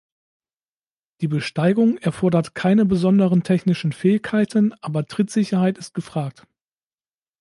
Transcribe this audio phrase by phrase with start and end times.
[1.21, 6.47] Die Besteigung erfordert keine besonderen technischen Fähigkeiten, aber Trittsicherheit ist gefragt.